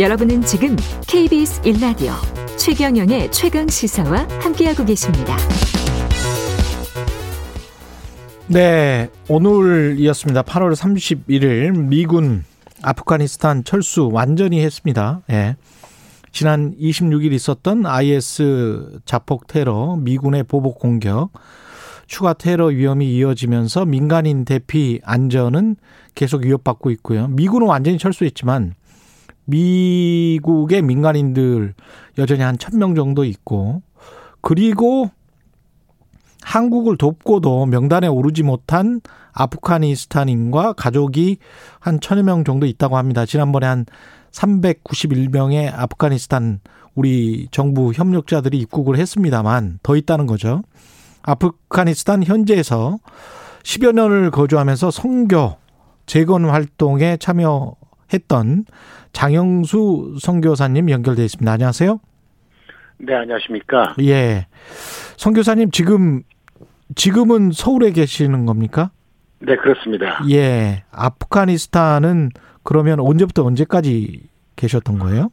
[0.00, 2.14] 여러분은 지금 KBS 1라디오
[2.56, 5.36] 최경영의 최강 시사와 함께하고 계십니다.
[8.46, 10.40] 네, 오늘이었습니다.
[10.44, 12.44] 8월 31일 미군
[12.80, 15.20] 아프가니스탄 철수 완전히 했습니다.
[15.28, 15.56] 예.
[16.32, 21.30] 지난 26일 있었던 IS 자폭 테러, 미군의 보복 공격,
[22.06, 25.76] 추가 테러 위험이 이어지면서 민간인 대피 안전은
[26.14, 27.28] 계속 위협받고 있고요.
[27.28, 28.76] 미군은 완전히 철수했지만
[29.50, 31.74] 미국의 민간인들
[32.18, 33.82] 여전히 한 천 명 정도 있고
[34.40, 35.10] 그리고
[36.42, 39.00] 한국을 돕고도 명단에 오르지 못한
[39.32, 41.36] 아프가니스탄인과 가족이
[41.78, 43.26] 한 천여 명 정도 있다고 합니다.
[43.26, 43.84] 지난번에 한
[44.32, 46.60] 391명의 아프가니스탄
[46.94, 50.62] 우리 정부 협력자들이 입국을 했습니다만 더 있다는 거죠.
[51.22, 52.98] 아프가니스탄 현지에서
[53.62, 55.56] 10여 년을 거주하면서 선교
[56.06, 57.74] 재건 활동에 참여
[58.12, 58.64] 했던
[59.12, 61.50] 장영수 선교사님 연결돼 있습니다.
[61.50, 62.00] 안녕하세요.
[62.98, 63.94] 네, 안녕하십니까?
[64.02, 64.46] 예.
[65.16, 66.22] 선교사님 지금
[66.94, 68.90] 지금은 서울에 계시는 겁니까?
[69.38, 70.22] 네, 그렇습니다.
[70.30, 70.84] 예.
[70.92, 72.30] 아프가니스탄은
[72.62, 75.30] 그러면 언제부터 언제까지 계셨던 거예요?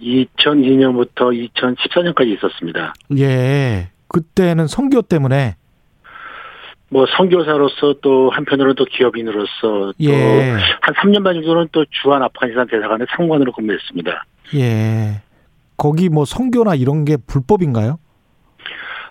[0.00, 2.94] 2002년부터 2014년까지 있었습니다.
[3.18, 3.90] 예.
[4.06, 5.56] 그때는 선교 때문에
[6.90, 10.10] 뭐 선교사로서 또 한편으로는 또 기업인으로서 예.
[10.10, 10.60] 또한
[10.96, 14.24] 3년 반 정도는 또 주한 아프가니스탄 대사관의 상관으로 근무했습니다.
[14.54, 15.22] 예.
[15.76, 17.98] 거기 뭐 선교나 이런 게 불법인가요?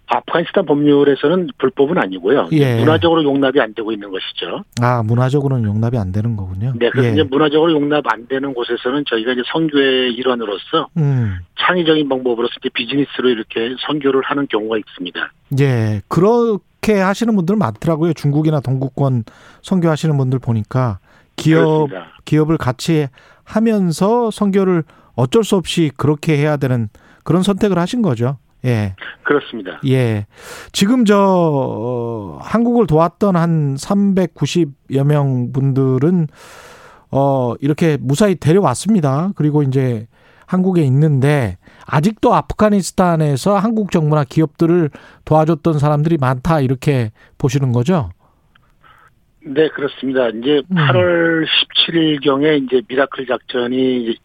[0.08, 2.48] 아프가니스탄 법률에서는 불법은 아니고요.
[2.54, 2.78] 예.
[2.80, 4.64] 문화적으로 용납이 안 되고 있는 것이죠.
[4.82, 6.74] 아, 문화적으로는 용납이 안 되는 거군요.
[6.78, 7.14] 네, 그래서 예.
[7.14, 11.40] 이제 문화적으로 용납 안 되는 곳에서는 저희가 이제 선교의 일환으로서 음.
[11.60, 15.32] 창의적인 방법으로서 이제 비즈니스로 이렇게 선교를 하는 경우가 있습니다.
[15.60, 16.02] 예.
[16.08, 18.14] 그 렇게 하시는 분들 많더라고요.
[18.14, 19.26] 중국이나 동구권
[19.62, 21.00] 선교하시는 분들 보니까
[21.36, 22.08] 기업 그렇습니다.
[22.26, 23.08] 기업을 같이
[23.44, 24.84] 하면서 선교를
[25.16, 26.90] 어쩔 수 없이 그렇게 해야 되는
[27.24, 28.38] 그런 선택을 하신 거죠.
[28.66, 28.96] 예.
[29.24, 29.80] 그렇습니다.
[29.88, 30.26] 예.
[30.72, 36.28] 지금 저 어, 한국을 도왔던 한 390여 명 분들은
[37.12, 39.32] 어 이렇게 무사히 데려왔습니다.
[39.36, 40.08] 그리고 이제
[40.48, 44.90] 한국에 있는데 아직도 아프가니스탄에서 한국 정부나 기업들을
[45.26, 48.10] 도와줬던 사람들이 많다 이렇게 보시는 거죠?
[49.46, 50.30] 네, 그렇습니다.
[50.30, 50.76] 이제 음.
[50.76, 54.18] 8월 17일 경에 이제 미라클 작전이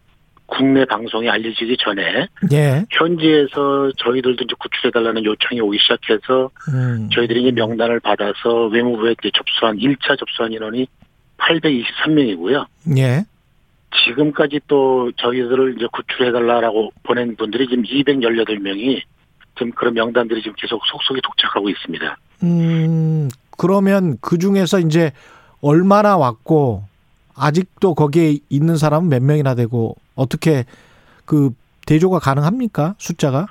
[0.47, 2.85] 국내 방송에 알려지기 전에 예.
[2.91, 7.09] 현지에서 저희들도 이제 구출해달라는 요청이 오기 시작해서 음.
[7.11, 10.87] 저희들이 이제 명단을 받아서 외무부에 접수한 1차 접수한 인원이
[11.39, 12.67] 823명이고요.
[12.99, 13.25] 예.
[14.05, 19.03] 지금까지 또 저희들을 이제 구출해달라고 보낸 분들이 지금 218명이
[19.57, 22.17] 지금 그런 명단들이 지금 계속 속속이 도착하고 있습니다.
[22.45, 25.13] 음, 그러면 그 중에서 이제
[25.61, 26.85] 얼마나 왔고
[27.35, 30.65] 아직도 거기에 있는 사람은 몇 명이나 되고 어떻게
[31.25, 31.51] 그
[31.87, 32.95] 대조가 가능합니까?
[32.99, 33.47] 숫자가?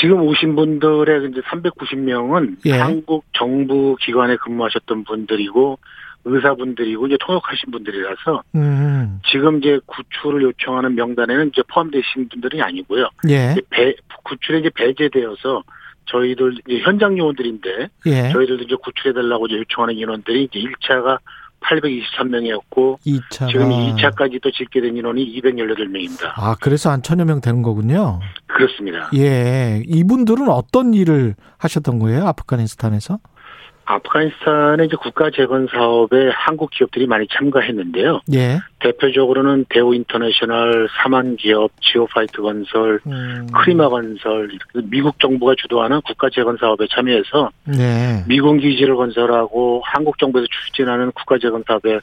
[0.00, 2.72] 지금 오신 분들의 이제 390명은 예.
[2.72, 5.78] 한국 정부 기관에 근무하셨던 분들이고
[6.24, 9.20] 의사분들이고 이제 통역하신 분들이라서 음.
[9.30, 13.08] 지금 이제 구출을 요청하는 명단에는 이제 포함되신 분들이 아니고요.
[13.28, 13.54] 예.
[13.70, 13.94] 배,
[14.24, 15.62] 구출에 이제 배제되어서
[16.06, 18.28] 저희들 이제 현장 요원들인데 예.
[18.30, 21.18] 저희들도 이제 구출해달라고 이제 요청하는 인원들이 이제 1차가
[21.68, 23.48] 823명이었고 2차.
[23.50, 26.32] 지금 2차까지 또 짓게 된 인원이 218명입니다.
[26.36, 28.20] 아, 그래서 한 천여 명 되는 거군요.
[28.46, 29.10] 그렇습니다.
[29.16, 29.82] 예.
[29.86, 32.26] 이분들은 어떤 일을 하셨던 거예요?
[32.28, 33.18] 아프가니스탄에서?
[33.86, 38.20] 아프가니스탄의 국가 재건 사업에 한국 기업들이 많이 참가했는데요.
[38.34, 38.58] 예.
[38.80, 43.46] 대표적으로는 대우 인터내셔널, 삼환 기업, 지오파이트 건설, 음.
[43.52, 48.24] 크리마 건설, 이렇게 미국 정부가 주도하는 국가 재건 사업에 참여해서 네.
[48.26, 51.98] 미군 기지를 건설하고 한국 정부에서 추진하는 국가 재건 사업에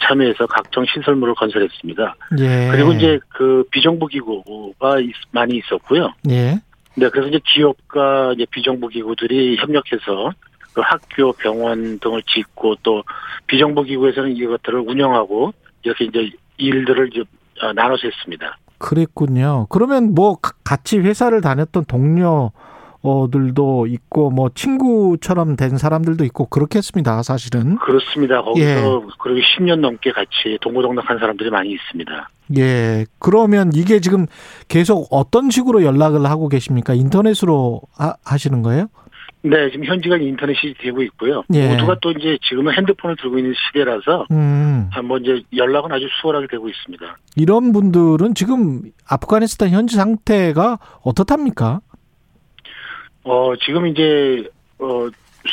[0.00, 2.16] 참여해서 각종 시설물을 건설했습니다.
[2.40, 2.68] 예.
[2.70, 6.12] 그리고 이제 그 비정부 기구가 있- 많이 있었고요.
[6.30, 6.58] 예.
[6.94, 10.30] 네, 그래서 이제 기업과 이제 비정부 기구들이 협력해서
[10.72, 13.02] 그 학교, 병원 등을 짓고 또
[13.46, 15.52] 비정부 기구에서는 이것들을 운영하고
[15.82, 17.20] 이렇게 이제 일들을 이제
[17.62, 18.56] 어, 나눠서 했습니다.
[18.78, 19.66] 그랬군요.
[19.68, 21.84] 그러면 뭐 가- 같이 회사를 다녔던
[23.02, 27.22] 동료들도 있고 뭐 친구처럼 된 사람들도 있고 그렇겠습니다.
[27.22, 27.76] 사실은.
[27.76, 28.42] 그렇습니다.
[28.42, 28.74] 거기서 예.
[29.20, 32.28] 그리고 10년 넘게 같이 동고동락한 사람들이 많이 있습니다.
[32.58, 33.06] 예.
[33.18, 34.26] 그러면 이게 지금
[34.68, 36.94] 계속 어떤 식으로 연락을 하고 계십니까?
[36.94, 38.86] 인터넷으로 하, 하시는 거예요?
[39.44, 41.42] 네, 지금 현지가 인터넷이 되고 있고요.
[41.52, 41.68] 예.
[41.68, 44.88] 모두가 또 이제 지금은 핸드폰을 들고 있는 시대라서 음.
[45.04, 47.16] 뭐 이제 연락은 아주 수월하게 되고 있습니다.
[47.36, 51.80] 이런 분들은 지금 아프가니스탄 현지 상태가 어떻답니까?
[53.24, 54.48] 어, 지금 이제
[54.78, 55.08] 어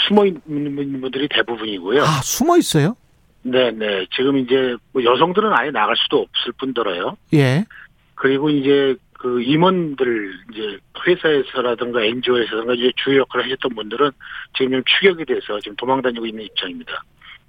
[0.08, 2.04] 숨어 있는 분들이 대부분이고요.
[2.04, 2.96] 아, 숨어 있어요?
[3.42, 4.06] 네, 네.
[4.16, 7.18] 지금 이제 뭐 여성들은 아예 나갈 수도 없을 뿐더러요.
[7.34, 7.66] 예.
[8.14, 14.12] 그리고 이제 그 임원들 이제 회사에서라든가 NGO에서라든가 이제 주요 역할을 하셨던 분들은
[14.58, 17.04] 지금 좀 추격이 돼서 지금 도망 다니고 있는 입장입니다.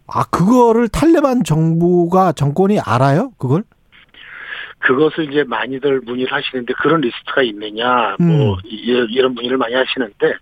[0.09, 3.31] 아, 그거를 탈레반 정부가 정권이 알아요?
[3.39, 3.63] 그걸?
[4.81, 8.57] 그것을 이제 많이들 문의를 하시는데 그런 리스트가 있느냐 뭐 음.
[8.65, 10.35] 이- 이런 문의를 많이 하시는데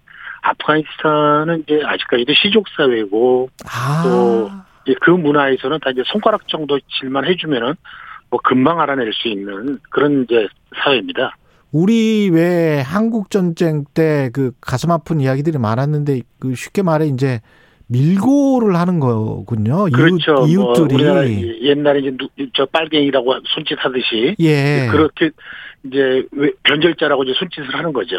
[0.42, 4.02] 아프가니스탄은 이제 아직까지도 시족 사회고 아.
[4.04, 4.50] 또
[4.86, 7.74] 이제 그 문화에서는 다 이제 손가락 정도 질만 해주면은
[8.30, 10.48] 뭐 금방 알아낼 수 있는 그런 이제
[10.84, 11.36] 사회입니다.
[11.72, 17.40] 우리 왜 한국 전쟁 때 그 가슴 아픈 이야기들이 많았는데 그 쉽게 말해 이제
[17.88, 19.86] 밀고를 하는 거군요.
[19.90, 20.46] 그렇죠.
[20.46, 24.88] 이웃, 뭐 이웃들이 우리나라 이- 옛날에 이제 누- 저 빨갱이라고 손짓하듯이 예.
[24.90, 25.30] 그렇게
[25.86, 28.16] 이제 왜- 변절자라고 이제 손짓을 하는 거죠.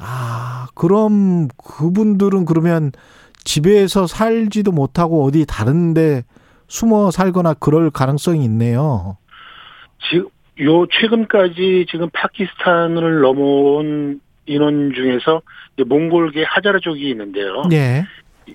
[0.00, 2.90] 아, 그럼 그분들은 그러면
[3.44, 6.24] 집에서 살지도 못하고 어디 다른데
[6.68, 9.18] 숨어 살거나 그럴 가능성이 있네요.
[10.08, 10.28] 지금
[10.60, 15.42] 요 최근까지 지금 파키스탄을 넘어온 인원 중에서
[15.84, 17.64] 몽골계 하자라족이 있는데요.
[17.72, 18.04] 예.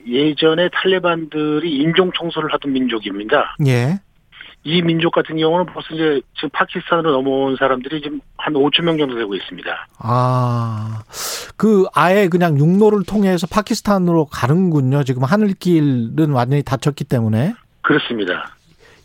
[0.07, 3.55] 예전에 탈레반들이 인종 청소를 하던 민족입니다.
[3.67, 3.99] 예.
[4.63, 9.15] 이 민족 같은 경우는 벌써 이제 지금 파키스탄으로 넘어온 사람들이 지금 한 5천 명 정도
[9.15, 9.87] 되고 있습니다.
[9.97, 11.01] 아,
[11.57, 15.03] 그 아예 그냥 육로를 통해서 파키스탄으로 가는군요.
[15.03, 17.55] 지금 하늘길은 완전히 닫혔기 때문에.
[17.81, 18.55] 그렇습니다.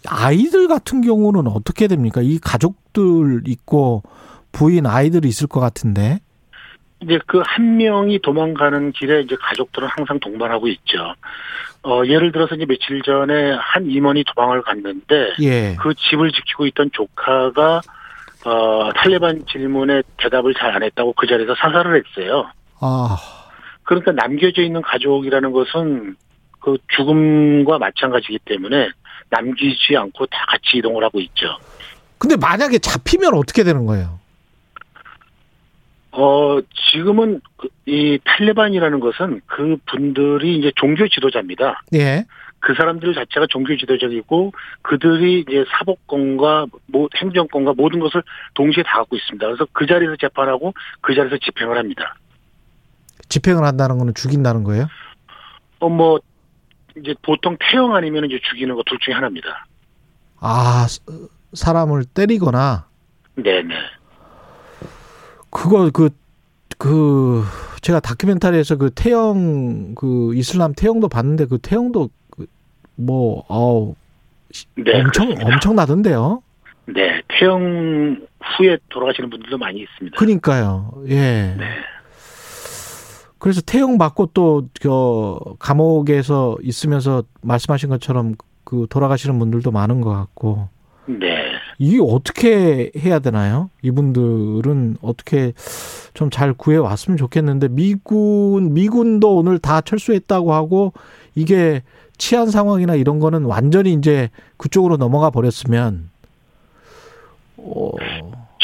[0.08, 2.20] 아이들 같은 경우는 어떻게 됩니까?
[2.23, 4.03] 이 가족들 있고
[4.53, 6.19] 부인 아이들이 있을 것 같은데.
[7.03, 11.14] 이제 그 한 명이 도망가는 길에 이제 가족들은 항상 동반하고 있죠.
[11.82, 15.76] 어, 예를 들어서 이제 며칠 전에 한 임원이 도망을 갔는데 예.
[15.79, 17.81] 그 집을 지키고 있던 조카가
[18.47, 22.49] 어, 탈레반 질문에 대답을 잘 안 했다고 그 자리에서 사살을 했어요.
[22.81, 23.17] 아,
[23.82, 26.17] 그러니까 남겨져 있는 가족이라는 것은
[26.61, 28.88] 그 죽음과 마찬가지이기 때문에
[29.31, 31.58] 남기지 않고 다 같이 이동을 하고 있죠.
[32.19, 34.19] 근데 만약에 잡히면 어떻게 되는 거예요?
[36.12, 36.58] 어,
[36.93, 41.82] 지금은 그이 탈레반이라는 것은 그 분들이 이제 종교 지도자입니다.
[41.94, 42.25] 예.
[42.61, 44.52] 그 사람들 자체가 종교 지도적이고
[44.82, 48.23] 그들이 이제 사법권과 모, 행정권과 모든 것을
[48.55, 49.46] 동시에 다 갖고 있습니다.
[49.46, 52.17] 그래서 그 자리에서 재판하고 그 자리에서 집행을 합니다.
[53.28, 54.87] 집행을 한다는 거는 죽인다는 거예요?
[55.81, 56.19] 어, 뭐,
[56.99, 59.67] 이제 보통 태형 아니면 이제 죽이는 거둘 중에 하나입니다.
[60.41, 61.03] 아, 사-
[61.53, 62.87] 사람을 때리거나
[63.37, 63.75] 네네.
[65.51, 66.11] 그거 그,
[66.79, 67.43] 그,
[67.83, 72.47] 제가 다큐멘터리에서 그 태영, 그 이슬람 태영도 봤는데 그 태영도 그
[72.95, 73.95] 뭐, 어우,
[74.77, 75.01] 네.
[75.01, 75.47] 엄청, 그렇습니다.
[75.47, 76.43] 엄청 나던데요?
[76.87, 77.23] 네.
[77.29, 78.27] 태형
[78.59, 80.17] 후에 돌아가시는 분들도 많이 있습니다.
[80.19, 80.93] 그니까요.
[81.09, 81.55] 예.
[81.59, 81.69] 네.
[83.47, 88.35] 그래서 태영 받고 또, 저, 감옥에서 있으면서 말씀하신 것처럼
[88.65, 90.69] 그 돌아가시는 분들도 많은 것 같고.
[91.07, 91.45] 네.
[91.79, 93.71] 이게 어떻게 해야 되나요?
[93.83, 95.53] 이분들은 어떻게
[96.13, 100.93] 좀 잘 구해 왔으면 좋겠는데 미군 미군도 오늘 다 철수했다고 하고
[101.37, 101.85] 이게
[102.19, 106.16] 치안 상황이나 이런 거는 완전히 이제 그쪽으로 넘어가 버렸으면 어,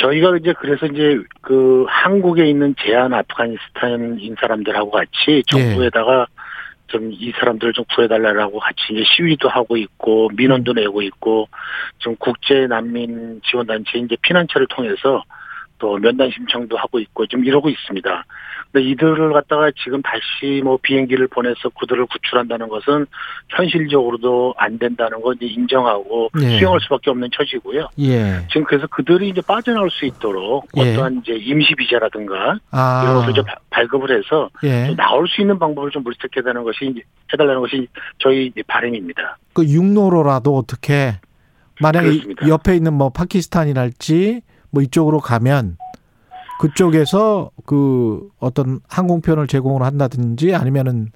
[0.02, 6.26] 저희가 이제 그래서 이제 그 한국에 있는 제한 아프가니스탄인 사람들하고 같이 정부에다가
[6.93, 11.49] 좀 이 사람들을 좀 구해달라고 같이 이제 시위도 하고 있고 민원도 내고 있고
[11.99, 15.22] 좀 국제 난민 지원 단체 이제 피난처를 통해서
[15.79, 18.24] 또 면담 신청도 하고 있고 좀 이러고 있습니다.
[18.72, 23.06] 근데 이들을 갖다가 지금 다시 뭐 비행기를 보내서 그들을 구출한다는 것은
[23.50, 26.58] 현실적으로도 안 된다는 건 이제 인정하고 예.
[26.58, 27.88] 수용할 수밖에 없는 처지고요.
[28.00, 28.46] 예.
[28.48, 30.93] 지금 그래서 그들이 이제 빠져나올 수 있도록 예.
[30.94, 33.02] 어떠한 이제 임시 비자라든가 아.
[33.05, 34.86] 이런 것을 좀 바- 발급을 해서 예.
[34.86, 37.02] 좀 나올 수 있는 방법을 좀 물색해달라는 것이 이제
[37.32, 37.86] 해달라는 것이
[38.19, 39.36] 저희 바람입니다.
[39.52, 41.20] 그 육로로라도 어떻게
[41.81, 42.48] 만약에 그렇습니다.
[42.48, 45.76] 옆에 있는 뭐 파키스탄이랄지 뭐 이쪽으로 가면
[46.62, 51.08] 그쪽에서 그 어떤 항공편을 제공을 한다든지 아니면은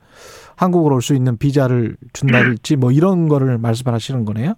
[0.56, 4.54] 한국으로 올 수 있는 비자를 준다든지 뭐 이런 거를 말씀하시는 거네요.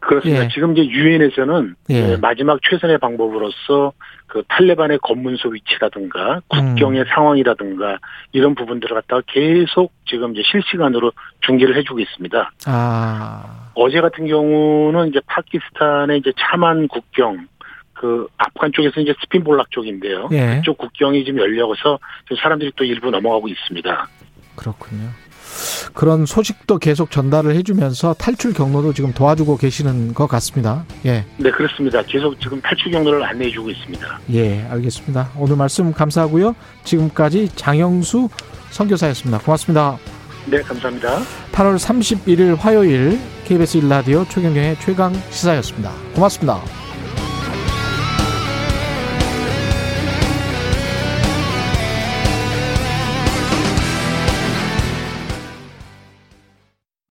[0.00, 0.44] 그렇습니다.
[0.44, 0.48] 예.
[0.48, 2.16] 지금 이제 유엔에서는 예.
[2.16, 3.92] 마지막 최선의 방법으로서
[4.26, 7.06] 그 탈레반의 검문소 위치라든가 국경의 음.
[7.14, 7.98] 상황이라든가
[8.32, 11.12] 이런 부분들을 갖다가 계속 지금 이제 실시간으로
[11.42, 12.50] 중계를 해주고 있습니다.
[12.66, 17.46] 아, 어제 같은 경우는 이제 파키스탄의 이제 차만 국경
[18.02, 20.28] 그 아프간 쪽에서 이제 스핀볼락 쪽인데요.
[20.32, 20.56] 예.
[20.56, 24.08] 그쪽 국경이 지금 열려서 지금 사람들이 또 일부 넘어가고 있습니다.
[24.56, 25.08] 그렇군요.
[25.94, 30.84] 그런 소식도 계속 전달을 해주면서 탈출 경로도 지금 도와주고 계시는 것 같습니다.
[31.06, 32.02] 예, 네, 그렇습니다.
[32.02, 34.20] 계속 지금 탈출 경로를 안내해주고 있습니다.
[34.32, 35.30] 예, 알겠습니다.
[35.38, 36.56] 오늘 말씀 감사하고요.
[36.82, 38.30] 지금까지 장영수
[38.70, 39.38] 선교사였습니다.
[39.40, 39.96] 고맙습니다.
[40.46, 41.18] 네, 감사합니다.
[41.52, 45.92] 8월 31일 화요일 KBS 1라디오 최경영의 최강 시사였습니다.
[46.16, 46.81] 고맙습니다.